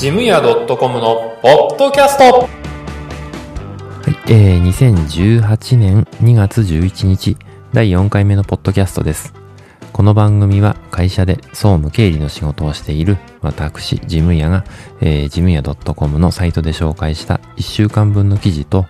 [0.00, 2.48] ジムヤ .com のポッドキャストは
[4.06, 7.36] い、えー、2018年2月11日、
[7.74, 9.34] 第4回目のポッドキャストです。
[9.92, 14.64] この番組は会社で総務経理の仕事をしている私、ジムヤが、
[15.02, 18.86] えー、ジムヤ .com のサイトで紹介した1週間分の記事と、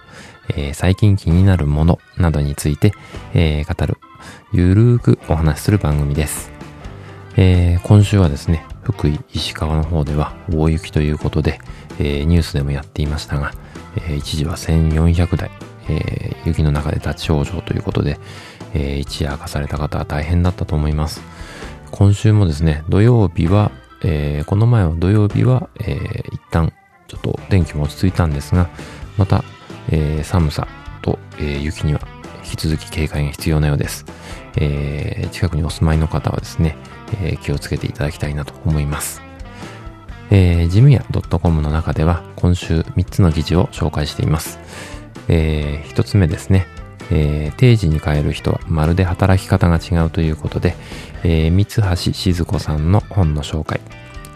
[0.50, 2.92] えー最近気になるものなどについて、
[3.34, 3.98] えー語る、
[4.52, 6.52] ゆるーくお話しする番組です。
[7.36, 11.60] えー今週はですね、福井、石川の方では大雪ということで、
[11.98, 13.52] えーニュースでもやっていましたが、
[13.96, 15.50] えー一時は1400台、
[15.88, 18.18] えー雪の中で立ち往生ということで、
[18.74, 21.20] えー一夜明かされた方は大変だったと思います。
[21.90, 23.70] 今週もですね、土曜日は、
[24.02, 26.72] えーこの前は土曜日は、えー一旦
[27.06, 28.68] ちょっと天気も落ち着いたんですが、
[29.18, 29.44] また、
[29.90, 30.66] えー寒さ
[31.02, 32.00] と、えー雪には
[32.44, 34.04] 引き続き警戒が必要なようです。
[34.56, 36.76] えー近くにお住まいの方はですね、
[37.22, 39.22] えー気をつけていただきたいなと思います。
[40.30, 41.04] えー、ジムヤ
[41.42, 44.58] .com の中では今週3つの記事を紹介しています。
[45.28, 46.66] えー、1つ目ですね。
[47.10, 50.76] えー定時に変える人はまるで働き方が違うということで、
[51.24, 53.80] えー三橋静子さんの本の紹介。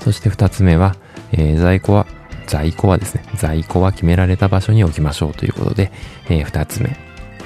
[0.00, 0.96] そして2つ目は、
[1.32, 2.06] えー在庫は、
[2.46, 5.92] 在庫はですね、在庫は決められた場所に置きましょうということで、
[6.28, 6.96] え2つ目。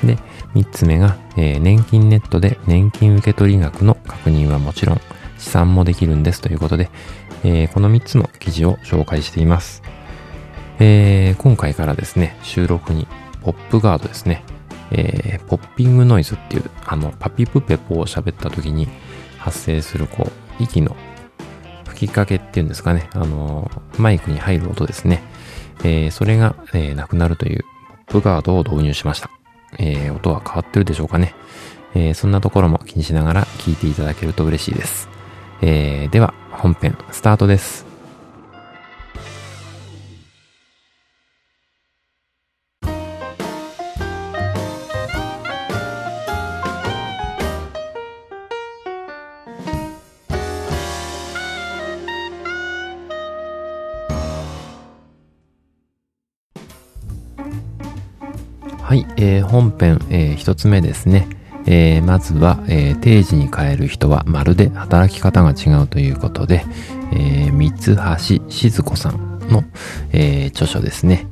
[0.03, 0.17] で、
[0.55, 5.01] 3つ目が、えー年金ネットで年金受取額の確認はもちろん、
[5.39, 6.91] 試算もできるんですということで、
[7.45, 9.83] えーこの3つの記事を紹介しています。
[10.79, 13.07] えー今回からですね、収録に
[13.43, 14.43] ポップガードですね、
[14.91, 18.89] えーポッピングノイズっていう、あの、パピプペポを喋った時に
[19.39, 20.97] 発生する、こう、息の
[21.87, 25.23] 吹きかけっていうんですかね、あの、マイクに入る音ですね。
[25.85, 27.65] えーそれが、えーなくなるという
[28.07, 29.31] ポップガードを導入しました。
[29.79, 31.35] えー音は変わってるでしょうかね。
[31.95, 35.09] えーそんなところも気にしながら聞いていただけると嬉しいです。
[35.63, 37.87] えーでは、本編、スタートです。
[58.81, 61.29] はい、えー本編、えー一つ目ですね。
[61.71, 66.65] えーまずは、えー定時に変える人はまるで働き方が違うということで、
[67.13, 69.65] えー三橋静子さんの、
[70.13, 71.27] えー著書ですね。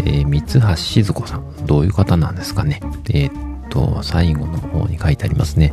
[0.00, 2.80] えー三橋静子さん、どういう方なんですかね。
[3.10, 3.32] えーっ
[3.70, 5.72] と、最後の方に書いてありますね。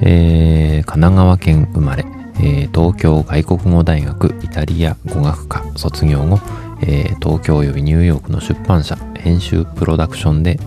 [0.00, 2.04] えー神奈川県生まれ、
[2.38, 6.38] えー東京外国語大学イタリア語学科卒業後、
[6.82, 10.60] えー東京及びニューヨークの出版社編集プロダクションで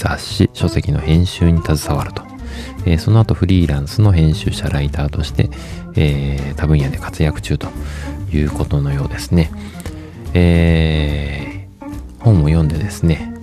[0.00, 2.22] 雑誌書籍の編集に携わると、
[2.86, 5.50] えーその後フリーランスの編集者ライターとして、
[5.94, 7.68] えー多分野で活躍中と
[8.32, 9.50] いうことのようですね、
[10.32, 13.34] えー本を読んでですね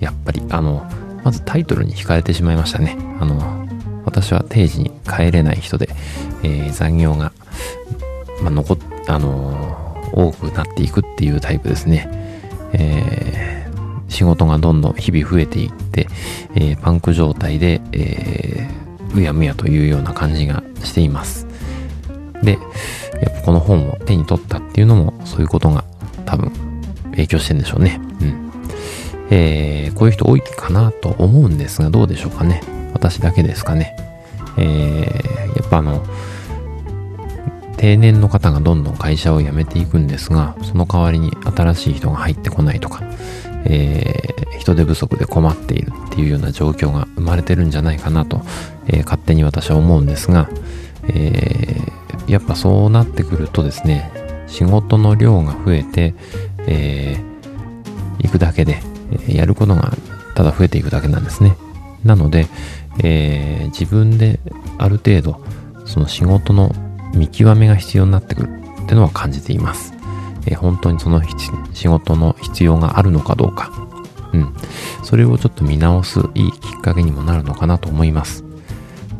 [0.00, 0.88] やっぱりあの
[1.24, 2.96] まずタイトルに惹かれてしまいましたね。
[3.20, 3.68] あの
[4.04, 5.88] 私は定時に帰れない人で、
[6.42, 7.32] え残業が、
[8.42, 12.08] まあ、残っあの多くなっていくっていうタイプですね。
[12.72, 13.59] えー
[14.10, 16.08] 仕事がどんどん日々増えていって、
[16.54, 18.80] えーパンク状態で、えー
[19.16, 21.46] うやむやというような感じがしています。
[22.42, 22.52] で、
[23.22, 25.84] やっぱこの本を手に取ったっていうのもそういうことが
[26.26, 26.52] 多分
[27.10, 28.00] 影響してんでしょうね。
[28.20, 28.50] うん。
[29.30, 32.62] えーこういう人多いかなと思うんですがどうでしょうかね。
[32.92, 33.96] 私だけですかね。
[34.56, 36.04] えーやっぱあの、
[37.76, 43.02] 定年の方がどんどん会社を辞めていくんですが、その代わりに新しい人が入ってこないとか、
[43.64, 48.42] えー人手不足で困っているっていうような状況が生まれてるんじゃないかなと、
[48.88, 50.50] えー勝手に私は思うんですが、
[51.08, 54.10] えーやっぱそうなってくるとですね、
[54.46, 56.14] 仕事の量が増えて、
[56.66, 57.30] えー
[58.22, 58.82] 行くだけで、
[59.26, 59.92] やることが
[60.34, 61.56] ただ増えていくだけなんですね。
[62.04, 62.46] なので、
[63.02, 64.40] えー自分で
[64.78, 65.42] ある程度、
[65.86, 66.74] その仕事の
[67.14, 68.50] 見極めが必要になってくる
[68.82, 69.94] ってのは感じています。
[70.50, 71.22] えー本当にその
[71.72, 73.70] 仕事の必要があるのかどうか。
[74.32, 74.52] うん。
[75.02, 78.44] それをちょっと見直すいいきっかけにもなるのかなと思います。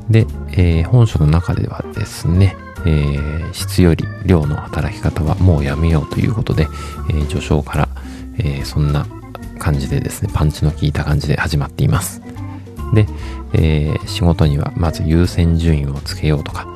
[0.09, 6.69] で、えー本書の中ではですね、えー質より量の働き方はもうやめようということで、
[7.09, 7.89] えー序章から、
[8.39, 9.07] えーそんな
[9.59, 12.23] 感じでですね、パンチの効いた感じで始まっています。
[12.95, 13.07] で、
[13.53, 16.67] えー仕事にはまず優先順位をつけようとか、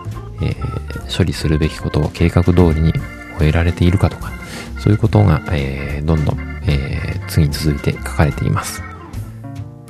[0.43, 0.85] えー
[1.17, 2.93] 処理するべきことを計画通りに
[3.39, 4.33] 終えられているかとか、
[4.85, 6.39] そういうことが、えーどんどん、
[6.69, 8.83] えー次に続いて書かれています。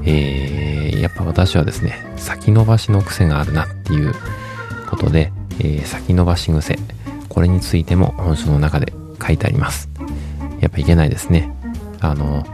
[0.04, 4.14] えーやっぱ私はですね、先延ばしの癖があるなっていう
[4.88, 6.78] ことで、えー先延ばし癖、
[7.28, 9.90] これについても本書の中で書いてあります。
[10.60, 11.52] やっぱいけないですね。
[11.98, 12.46] あの、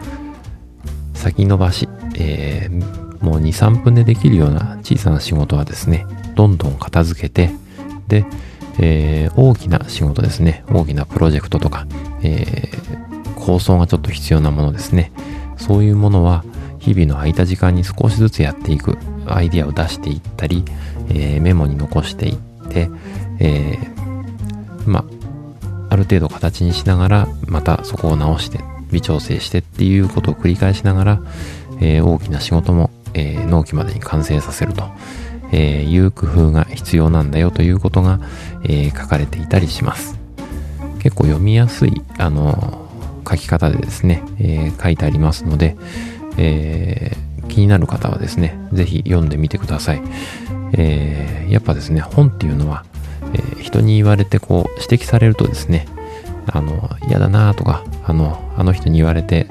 [1.12, 7.50] 先延ばし、えー、もう2、3分でできるような小さな仕事はですね、どんどん片付けて、
[8.08, 8.25] で、
[8.78, 11.86] えー、大きな仕事ですね、大きなプロジェクトとか、
[12.22, 15.12] えー、構想がちょっと必要なものですね、
[15.56, 16.44] そういうものは
[16.78, 20.64] 日々の空いた時間に少しずつやっていく、アイディアを出していったり、
[21.08, 22.37] えー、メモに残していっ
[22.69, 22.88] て、
[23.38, 23.78] え
[24.87, 25.05] まあ、
[25.90, 28.61] ある程度形にしながら、またそこを直して、
[28.93, 31.22] 微調整してっていうことを繰り返しながら、
[31.81, 34.84] え大きな仕事も、え納期までに完成させると。
[35.52, 38.20] え、いう工夫が必要なんだよということが、
[38.64, 40.19] え、書かれていたりします。
[41.00, 42.88] 結構読みやすい、あの、
[43.29, 45.76] 書き方でですね、えー、書いてありますので、
[46.37, 50.02] えー、気になる方はですね、ぜひ読んでみてください。
[50.73, 52.85] えー、やっぱですね、本っていうのは、
[53.35, 55.87] え、人に言われてこう指摘されるとですね、
[56.47, 59.49] あの、嫌だなとか、あの、あの人に言われて、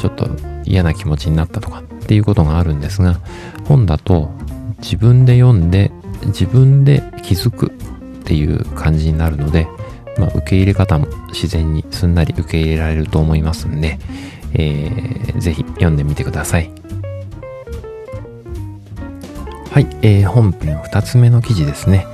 [0.00, 0.28] ちょっと
[0.64, 3.20] 嫌な気持ちになったとかっていうことがあるんですが、
[3.66, 4.30] 本だと
[4.80, 5.90] 自分で読んで
[6.26, 7.70] 自分で気づくっ
[8.24, 9.66] ていう感じになるので、
[10.18, 13.98] まあ、受け入れ方も自然にすんなり受け入れられると思いますんで、
[14.54, 16.70] えー、ぜひ読んでみてください。
[19.70, 22.06] はい、えー、本編2つ目の記事ですね。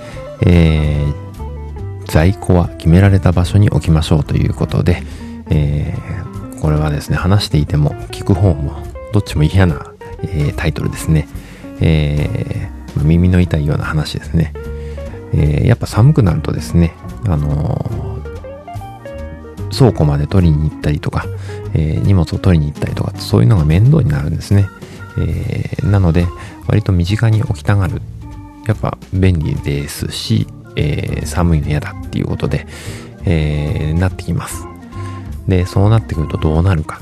[0.43, 5.03] えー、在庫は決められた場所に置きましょうということで、
[5.49, 9.93] えー、これはですね、話していても聞く方もどっちも嫌な、
[10.23, 11.27] えー、タイトルですね。
[11.81, 14.53] えー、耳の痛いような話ですね。
[15.37, 16.95] えー、やっぱ寒くなるとですね、
[17.27, 21.27] あのー、倉庫まで取りに行ったりとか、
[21.75, 24.69] えー、荷物を取りに行ったりとか、そういうのが面倒になるんですね。
[25.19, 26.27] え、なので、
[26.67, 28.01] 割と身近に置きたがる。
[28.67, 30.47] やっぱ便利ですし、
[30.77, 32.67] え、寒いの嫌だっていうことで、
[33.25, 34.67] え、なってきます。
[35.47, 37.01] で、そうなってくるとどうなるか。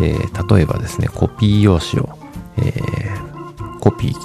[0.00, 0.14] え、
[0.54, 2.10] 例えばですね、コピー用紙を、
[2.58, 4.16] えー、コピー機、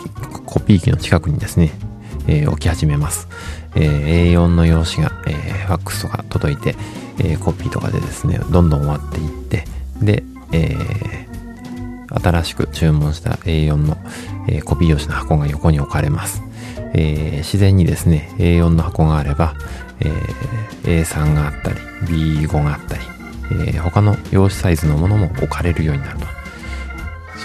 [0.46, 1.72] コピー機の近くにですね、
[2.28, 3.28] えー、置き始めます。
[3.76, 6.76] えー、A4 の用紙が、えー、ファックスとか届いて、
[7.20, 9.66] えー、コピーとかでですね、どんどん終わっていって、
[10.02, 13.98] で、えー、新しく注文した A4 の、
[14.48, 16.42] えー、コピー用紙の箱が横に置かれます。
[16.94, 19.56] えー、自然にですね、A4 の箱があれば、
[20.00, 21.76] えー、A3 があったり、
[22.06, 23.02] B5 があったり、
[23.52, 26.26] えー、他の用紙サイズのものも置かれるようになると。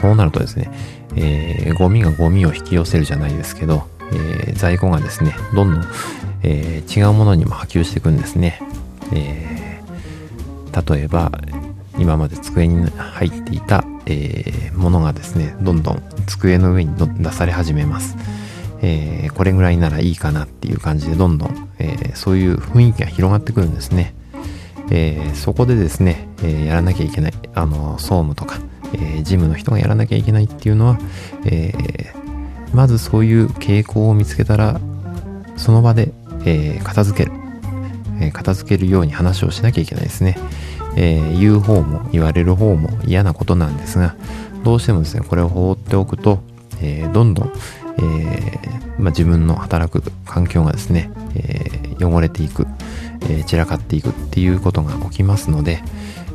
[0.01, 0.71] そうなるとですね、
[1.17, 5.85] えー、ゴミがゴミを引き寄せるじゃないですけど、えー、在庫がですね、どんどん、
[6.43, 8.61] えー、違うものにも波及していくんですね。
[9.13, 11.33] えー、例えば、
[11.99, 18.17] 今まで机に入っていた、え、ものがですね、どんどん机の上に出され始めます。
[18.83, 24.15] え、これぐらいならいいかなっていう感じでどんどん、えー、そういう雰囲気が広がってくるんですね。
[24.91, 28.59] え、そこでですね、えやらなきゃいけない、あの、総務とか、
[28.93, 30.99] えー、ジムの人がやらなきゃいけないっていうのは、
[31.45, 32.20] えー、
[32.75, 34.81] まずそういう傾向を見つけたら、
[35.57, 36.13] その場で、
[36.45, 37.33] えー、片付ける、
[38.21, 40.39] えー、片付けるように話をしなきゃいけないですね。
[40.97, 44.15] えー、言う方も言われる方も嫌なことなんですが、
[44.65, 46.41] どうしてもですね、これを放っておくと、
[46.81, 47.53] えー、どんどん、
[47.99, 52.67] えーまあ、自分の働く環境がですね、えー、汚れていく、
[53.23, 55.83] えー、散らかっていくっていうことが起きますので、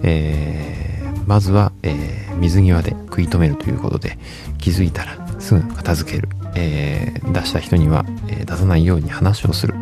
[0.04, 0.86] えー
[1.28, 4.18] まずは、えー、水際で食い止めるということで
[4.60, 9.76] 気づいたらすぐ片付ける、えー、出した人には、え、出さないように話をする。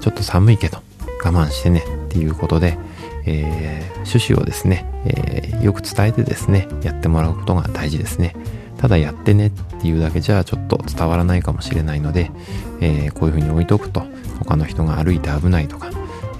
[0.00, 0.78] ちょっと寒いけど
[1.22, 2.78] 我慢してねっていうことで、
[3.26, 8.34] え趣旨をですね、えよく伝えてですねやってもらうことが大事ですね。
[8.78, 12.30] ただやってねっていうだけじゃちょっと伝わらないかもしれないので、
[12.80, 14.06] えこういうふうに置いとくと
[14.38, 15.90] 他の人が歩いて危ないとか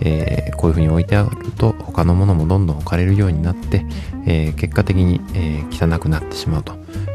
[0.01, 3.85] え、こういうふうに置いてあると他のものもどんどん置かれるようになって、
[4.27, 6.75] え、結果的に、え、汚くなってしまうと。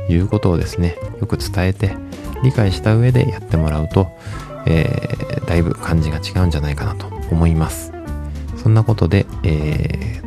[0.10, 1.96] いうことをですねよく伝えて
[2.44, 4.08] 理解した上でやってもらうと、
[4.66, 5.16] え
[5.46, 7.94] だいぶ感じが違うんじゃないかなと思います。
[8.58, 10.22] そんなことで、え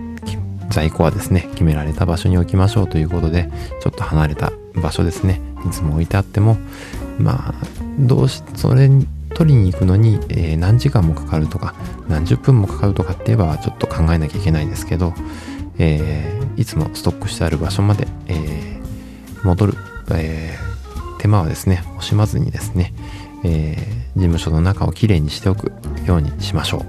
[0.75, 3.49] 在庫はですね決められた場所に置きましょうということで
[3.81, 6.57] ちょっと離れた場所ですねいつも置いてあっても
[7.19, 7.55] まあ
[7.99, 11.75] どうしそれに取りに行くのに、えー、何時間もかかるとか
[12.09, 15.13] 何十分もかかるとかって言えばちょっと考えなきゃいけないんですけど、
[15.79, 18.84] えー、いつもストックしてある場所まで、えー、
[19.45, 19.75] 戻る、
[20.13, 20.75] えー
[21.25, 22.93] 手間はですね惜しまずにですね、
[23.45, 23.77] え
[24.15, 25.73] 事務所の中をきれいにしておく
[26.07, 26.85] ようにしましょ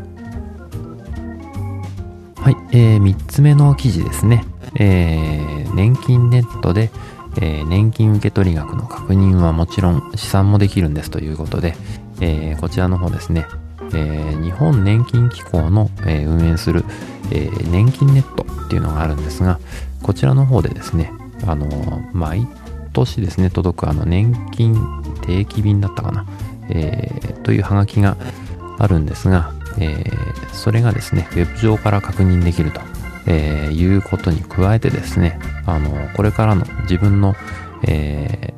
[2.38, 2.42] う。
[2.42, 4.44] はい、えー、3つ目の記事ですね、
[4.78, 6.92] え年金ネットで
[7.38, 11.76] えー、年金受取額の確認はもちろん試算もできるんですということで、
[12.22, 13.46] えー、こちらの方ですね、
[13.94, 16.86] えー日本年金機構の、え運営する、
[17.32, 19.60] え年金ネットっていうのがあるんですが、
[20.04, 21.12] こちらの方でですね、
[21.46, 21.68] あの
[22.14, 22.48] 毎
[22.94, 24.76] 年ですね、届くあの年金
[25.22, 26.26] 定期便だったかな、
[26.70, 28.18] えーというハガキが
[28.80, 32.82] あるんですが、えーそれがですね、ウェブ上から確認できると、
[33.28, 37.36] えーいうことに加えてですね、あのこれからの自分の、
[37.88, 38.54] え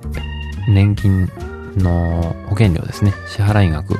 [0.69, 1.29] 年金
[1.77, 3.97] の保険料ですね、支払い額を、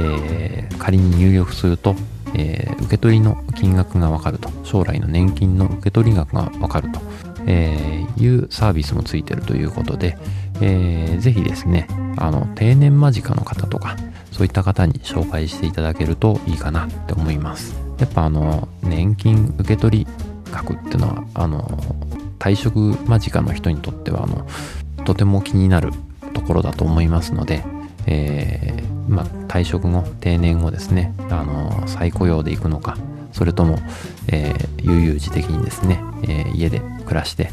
[0.00, 1.94] え仮に入力すると、
[2.34, 7.00] えー受け取りの金額がわかると、将来の年金の受け取り額がわかると、
[7.46, 10.16] えーいうサービスもついてるということで、
[10.60, 13.96] えーぜひですね、あの、定年間近の方とか、
[14.30, 17.74] そういった方に紹介していただけるといいかなって思います。
[17.98, 20.06] やっぱあの、年金受取
[20.50, 21.62] 額っていうのは、あの、
[22.38, 24.46] 退職間近の人にとっては、あの、
[25.04, 25.90] とても気になる
[26.32, 27.64] ところだと思いますので、
[28.06, 32.96] えーまあ、退職後、定年後ですね、あの、再雇用で行くのか、
[33.42, 33.80] それとも、
[34.28, 37.50] えー悠々自適にですね、えー家で暮らして、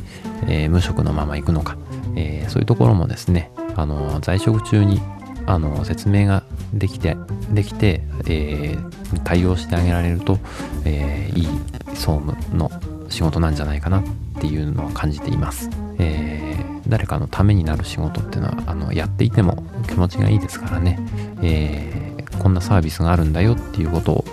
[0.47, 1.77] えー無職のまま行くのか、
[2.15, 5.01] えそういうところもですね、あの、在職中に、
[5.47, 6.43] あの、説明が
[6.75, 7.17] できて、
[7.49, 8.77] できて、え
[9.23, 10.37] 対応してあげられると、
[10.85, 11.47] えいい
[11.95, 12.69] 総務の
[13.09, 14.03] 仕事なんじゃないかなっ
[14.39, 15.71] ていうのは感じています。
[15.97, 16.55] え
[16.87, 20.99] 誰かのためになる仕事っていうのは、あの、やっていても気持ちがいいですからね、
[21.41, 21.99] えー
[22.39, 24.25] こんなサービスがあるんだよっていうことを、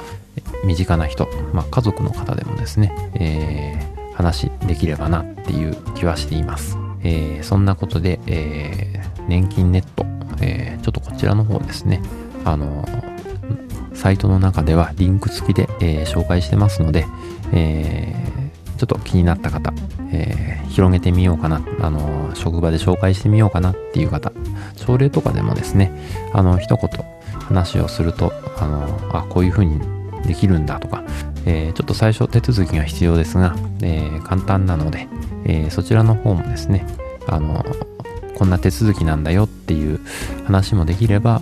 [0.64, 6.78] 身近な人、まあ、家族の方でもですね、えー話できればなっていう気はしています。
[7.02, 10.06] えーそんなことで、えー年金ネット、
[10.40, 12.00] えーちょっとこちらの方ですね、
[12.44, 12.86] あの
[13.92, 17.06] サイトの中ではリンク付きで、え紹介してますので、
[17.52, 18.14] え
[18.78, 19.72] ちょっと気になった方、
[20.12, 24.32] え広げてみようかな、あの職場で紹介してみようかなっていう方、
[24.76, 25.92] 朝礼とかでもですね、
[26.32, 26.90] あの、一言
[27.40, 29.80] 話をすると、あの、あ、こういう風に
[30.24, 31.02] できるんだとか、
[31.44, 35.08] えーちょっと最初手続きが必要ですが、えー簡単なので、
[35.44, 36.86] えーそちらの方もですね、
[37.28, 37.64] あの、
[38.36, 40.00] こんな手続きなんだよっていう
[40.46, 41.40] 話もできれば、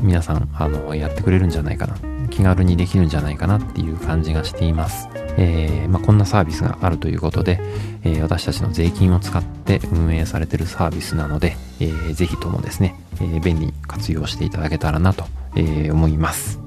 [0.00, 1.96] 皆さん、あの、やってくれるんじゃないかな。
[2.30, 5.08] 気軽にできるんじゃないかなっていう感じがしています。
[5.36, 7.60] えーまあ、こんなサービスがあるということで、
[8.04, 15.24] えー私たちの税金を使って運営されてるサービスなので、えーぜひともですね、えー便利に活用していただけたらなと、
[15.56, 16.58] え思います。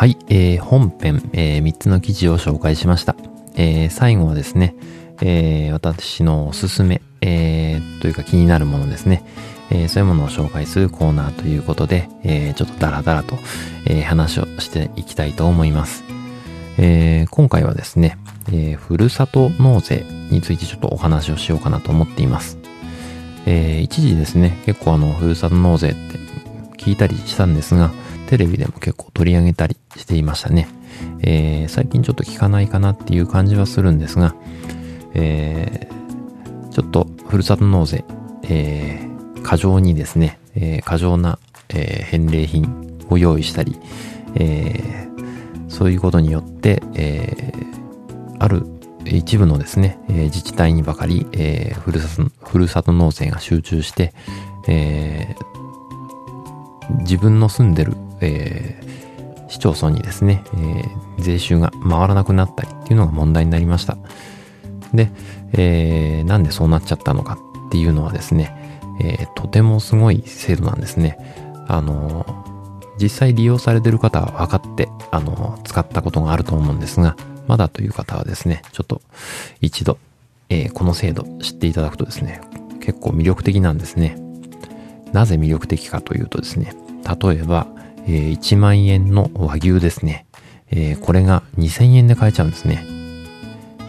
[0.00, 3.16] はい、えー本編、えー3つの記事を紹介しました。
[3.54, 4.74] えー最後はですね、
[5.20, 9.22] えー私のおすすめ、えーというか気になるものですね、
[9.68, 13.36] えーそういうものを紹介するコーナーということで、えーちょっとダラダラと、
[13.84, 16.02] えー話をしていきたいと思います。
[16.78, 18.16] えー今回はですね、
[18.48, 22.56] えーふるさと納税についてちょっとお話をしようかなと思っています。
[23.44, 26.18] えー一時ですね、結構あの、ふるさと納税って
[26.78, 27.90] 聞いたりしたんですが、
[28.30, 30.68] テレビでも結構取り上げたりしていましたね。
[31.20, 34.36] えー最近ちょっと聞かないかなっていう感じはするんですが、
[35.14, 38.04] えーちょっとふるさと納税、
[38.44, 43.76] えー過剰にですね、えー過剰な、えー返礼品を用意したり、
[44.36, 48.64] えーそういうことによって、えーある
[49.06, 54.14] 一部のですね、えー自治体にばかり、えーふるさと、ふるさと納税が集中して、
[54.68, 55.50] えー
[57.02, 59.00] 自分の住んでる、えー
[59.50, 63.98] 市町村にですね、えー税収が回らなくなったりっていうのが問題になりました。
[64.94, 65.10] で、
[65.52, 68.54] えーなんでそうなっちゃったのかっていうのはですね、
[69.00, 71.18] えーとてもすごい制度なんですね。
[71.68, 72.24] あの
[73.00, 77.16] 実際利用されてる方は分かって、あの使ったことがあると思うんですが、
[77.48, 79.00] まだという方はですね、ちょっと
[79.60, 79.98] 一度、
[80.48, 82.40] えーこの制度知っていただくとですね、
[82.80, 84.16] 結構魅力的なんですね。
[85.12, 86.72] なぜ魅力的かというとですね、
[87.20, 87.66] 例えば、
[88.06, 90.26] えー1万円の和牛ですね。
[90.70, 92.84] えーこれが2000円で買えちゃうんですね。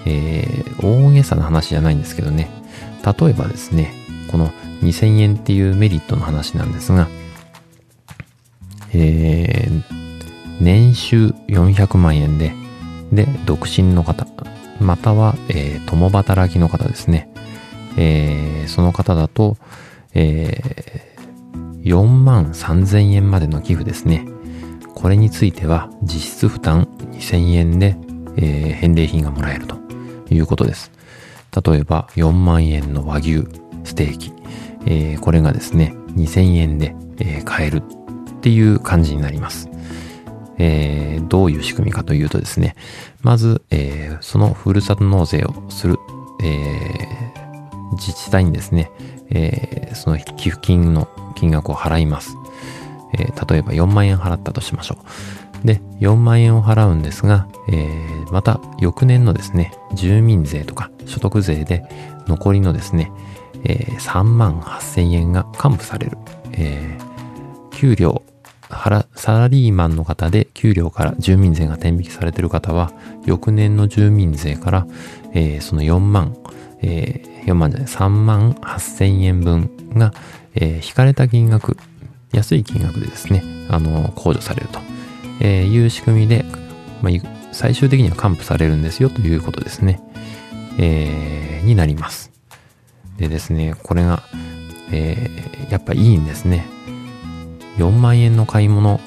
[0.06, 2.50] えー大げさな話じゃないんですけどね。
[3.06, 3.92] 例えばですね、
[4.32, 4.50] この
[4.82, 7.08] 2000円っていうメリットの話なんですが、
[8.94, 9.84] えー
[10.60, 12.54] 年収400万円で、
[13.12, 14.28] で、独身の方、
[14.80, 17.30] または、えー共働きの方ですね。
[17.98, 19.58] えーその方だと、
[20.14, 21.11] えー
[21.84, 24.26] 4万3000円までの寄付ですね。
[24.94, 27.98] これについては実質負担2000円で、
[28.38, 29.78] えー返礼品がもらえると
[30.30, 30.92] いうことです。
[31.66, 33.44] 例えば4万円の和牛
[33.84, 34.34] ステーキ、
[34.86, 39.70] えーこれがですね2000円で、えー買えるっていう感じになります。
[40.58, 42.76] えーどういう仕組みかというとですね、
[43.22, 45.98] まず、えーそのふるさと納税をする、
[46.44, 48.92] えー、自治体にですね、
[49.30, 52.36] えー、その寄付金の金額を払います。
[53.14, 54.98] えー、例えば4万円払ったとしましょ
[55.64, 55.68] う。
[55.68, 61.84] で、4万円を払うんですが、えー、また翌年のですね、住民税とか所得税で
[62.28, 63.12] 残りのですね、
[63.64, 66.18] えー、3万8000円が還付される。
[66.54, 68.24] えー、給料、
[69.16, 72.92] サラリーマンの方で給料から住民税が転引きされている方は、
[73.26, 74.88] 翌年の住民税から、
[75.34, 76.36] えー、その4万、
[76.82, 80.14] えー、4万じゃない、3万8000円分が、
[80.56, 81.78] えー、引かれた金額、
[82.34, 84.80] 安い金額でですね、あの、控除されると、
[85.40, 86.46] えいう仕組みで、
[87.02, 87.14] まあ、
[87.52, 90.02] 最終的には還付されるんですよということですね。
[90.78, 92.32] えー、になります。
[93.18, 94.24] でですね、これが、
[94.92, 96.66] えー、やっぱいいんですね。
[97.78, 99.00] 4万円の買い物、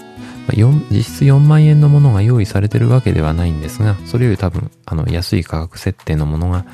[0.91, 6.65] 実質4万円のものが用意されてるわけではないんですが、それより多分、あの、安い価格設定のものが、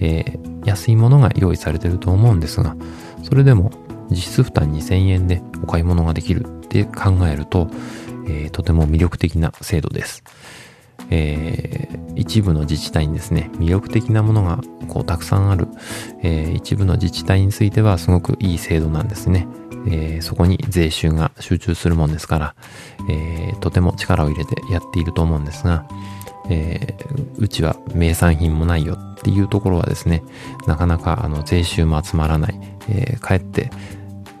[0.00, 2.76] えー、安いものが用意されてると思うんですが、
[3.22, 3.72] それでも
[4.10, 7.68] 実質負担2000円でお買い物ができるって考えると、
[8.28, 10.22] えー、とても魅力的な制度です。
[11.10, 15.68] えー、一部の自治体にですね、魅力的なものがこうたくさんある、
[16.22, 19.46] えー、一部の自治体についてはすごくいい制度なんですね。
[19.88, 22.54] えー、そこに税収が集中するもんですから、
[23.08, 25.86] えー、とても力を入れてやっていると思うんですが、
[26.50, 30.24] えー、うちは名産品もないよっていうところはですね、
[30.66, 33.70] なかなかあの税収も集まらない、えー、かえって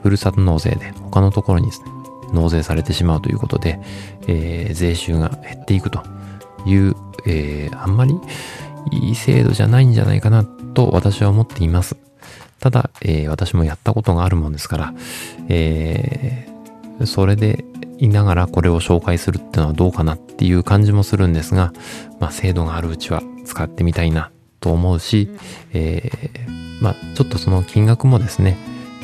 [0.06, 1.86] ふるさと納税で他のところにですね、
[2.32, 3.80] 納税されてしまうということで、
[4.28, 6.00] えー、税収が減っていくと
[6.64, 6.94] いう、
[7.26, 8.14] えー、あんまり
[8.92, 11.96] いい制度じゃないんじゃないかなと私は思っています。
[12.60, 14.94] ただ、えー、私もやったことがあるもんですから、
[15.48, 17.64] えー、それで
[17.98, 21.72] いながらこれを紹介するってのはどうかなっていう感じもするんですが、
[22.20, 25.28] まあ、制度があるうちは使ってみたいなと思うし、
[25.72, 28.56] えー、まあ、ちょっとその金額もですね、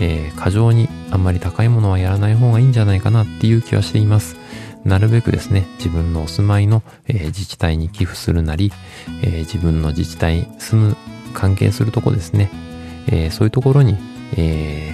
[0.03, 4.37] えー、過剰にあんまり高いものはやらない方がいいんじゃないかなっていう気はしています。
[4.85, 8.73] なるべくですね、自分のお住まいの、えー、自治体に寄付するなり、
[9.23, 10.97] えー、自分の自治体住む
[11.35, 12.51] 関係するとこですね、
[13.07, 13.97] え、そういうところに、
[14.37, 14.93] え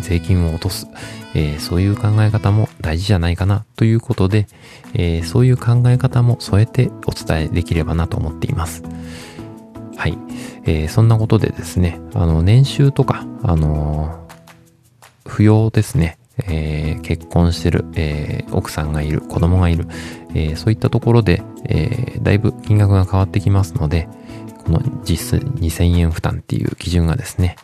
[0.00, 0.86] 税金を落とす、
[1.34, 4.46] えそういう考え方も大事じゃないかなということで、
[4.94, 8.82] えそういう考え方も添えてお伝えできればなと思っています。
[9.96, 10.16] はい。
[10.64, 14.21] えそんなことでですね、あの、年収とか、あの
[15.24, 19.86] 扶養ですね、えー、結婚してる、えー、奥さんがいる、子供がいる、
[20.34, 24.08] えー、そういったところで、えだいぶ金額が変わってきますので、
[24.64, 27.56] この実質2000円負担っていう基準がですね、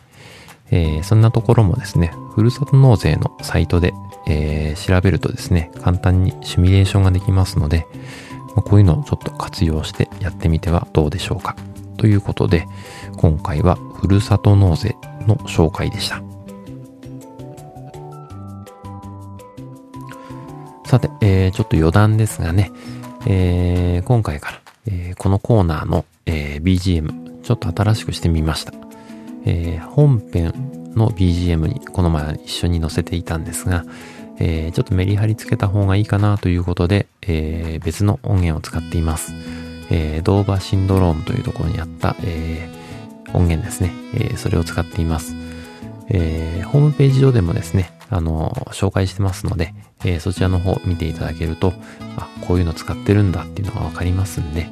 [0.71, 3.93] えそんなところもですね、ふるさと納税のサイトで、
[4.27, 7.85] え調べるとですね、簡単にシミュレーションができますので、
[8.55, 11.55] まこういうのをちょっと活用してやってみてはどうでしょうか。
[11.97, 12.65] ということで、
[13.17, 14.95] 今回はふるさと納税
[15.27, 16.28] の紹介でした。
[20.89, 22.71] さて、えー、ちょっと余談ですがね、
[23.27, 28.73] えー、今回から、えー、このコーナーの、えー、BGM、ちょっと新しくしてみました。
[29.45, 30.51] えー、本編
[30.95, 33.85] の BGM にこの前一緒に載せていたんですが、
[34.39, 39.35] えー、ちょっとメリハリつけた方がいいかなということで、えー、別の音源を使っています。
[39.91, 45.35] えー、ドーバーシンドロームというところにあった、えー、音源ですね、えー、それを使っています。
[46.07, 51.73] えー、ホームページ上でもですね、あの、紹介してますので、えー、そちらの方見ていただけると、
[52.17, 54.69] あ、こういうの使ってるんだっていうのがわかりますんで、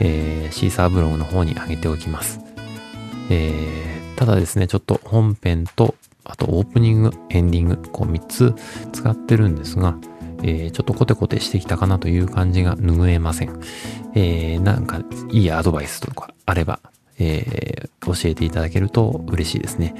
[0.00, 2.40] えー、シーサーブログの方に上げておきます。
[3.30, 5.94] えー、ただですね、ちょっと本編と、
[6.24, 8.54] あとオープニング、エンディング、こう3つ
[8.92, 9.96] 使ってるんですが、
[10.42, 13.60] えー、ちょっとコテコテしてきたかなという感じが拭えません。
[14.14, 16.80] えー、なんかいいアドバイスとかあれば、
[17.18, 19.94] えー、教えていただけると嬉しいですね。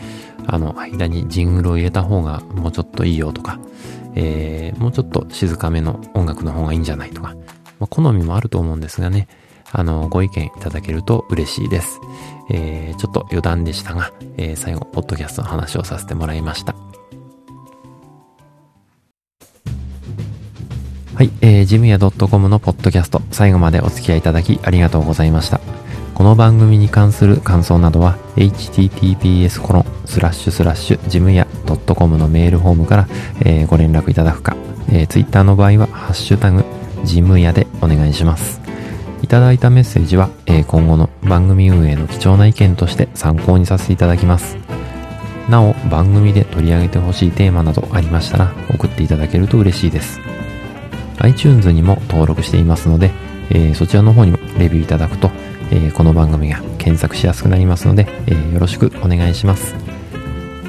[0.47, 3.59] あの、間にジングルを入れた方がもうちょっといいよとか、
[4.15, 7.35] えー、もうちょっと静かめの音楽の方がいいんじゃないとか、
[7.79, 9.29] まあ、好みもあると思うんですがね、
[9.73, 12.01] あの、ご意見いただけると嬉しいです。
[12.51, 16.75] えー、ちょっと余談でしたが、えー、最後、ポッドキャストの話をさせてもらいました。
[21.15, 25.61] はい、えー、ジムヤ .com のポッドキャスト、最後までお付き合いいただきありがとうございました。
[26.15, 33.09] この番組に関する感想などは https コロンスラッシュスラッシュジムヤ .com のメールフォームから、
[33.41, 34.57] えー、ご連絡いただくか、
[34.89, 36.65] えー、Twitter の場合はハッシュタグ
[37.05, 38.61] ジムヤでお願いします。
[39.23, 44.57] いただいたメッセージは、えー、今後の番組運営の貴重な意見として参考にさせていただきます。
[45.49, 50.21] なお、番組で取り上げてほしいテーマなどありましたら送っていただけると嬉しいです。
[51.19, 53.11] iTunes にも登録していますので、
[53.51, 55.31] えー、そちらの方にもレビューいただくと
[55.71, 59.75] え、この番組が検索しやすくなりますので、え、よろしくお願いします。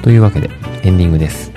[0.02, 0.50] というわけで、
[0.82, 1.52] エンディングです。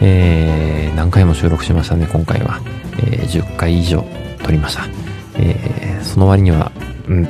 [0.00, 2.60] えー、何回も収録しましたね、今回は。
[2.98, 4.04] えー、10回以上
[4.42, 4.84] 撮りました。
[5.36, 6.72] えー、その割には、
[7.08, 7.28] うん、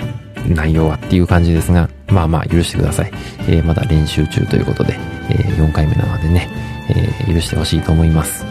[0.49, 3.11] 内容はっていう感じですが、まあまあ許してください。
[3.49, 4.99] えー、まだ練習中ということで、
[5.31, 6.49] え、4回目なのでね、
[6.89, 8.45] え、許してほしいと思います。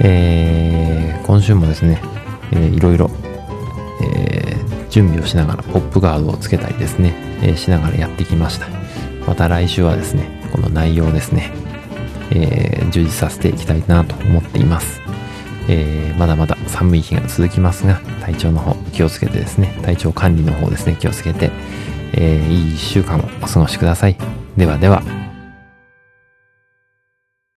[0.00, 2.00] えー、今週もですね、
[2.52, 3.10] えー、いろいろ、
[4.90, 8.66] 準備をしながらポップガードをつけたりですね、えー、しながらやってきました。
[9.26, 11.52] また来週はですね、この内容ですね、
[12.30, 15.00] えー、充実させていきたいなと思っています。
[15.68, 21.50] えー、まだまだ寒い日が続きますが、体調の方気をつけてですね、体調管理の方ですね、気をつけて、
[22.14, 24.16] えー、いい一週間をお過ごしください。
[24.56, 25.27] ではでは。